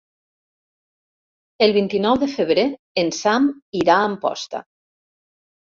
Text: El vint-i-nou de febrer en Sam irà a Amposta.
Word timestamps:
El 1.67 1.75
vint-i-nou 1.77 2.17
de 2.25 2.31
febrer 2.33 2.67
en 3.05 3.15
Sam 3.21 3.49
irà 3.85 4.01
a 4.03 4.11
Amposta. 4.11 4.69